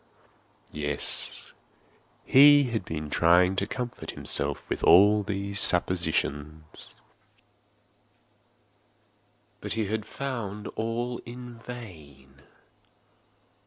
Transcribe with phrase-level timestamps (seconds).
[0.71, 1.53] Yes,
[2.25, 4.81] he had been trying to comfort himself with
[5.27, 6.95] these suppositions:
[9.59, 12.41] but he had found all in vain.